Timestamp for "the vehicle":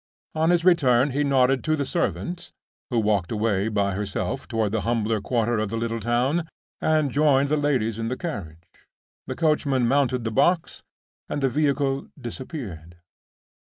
11.43-12.07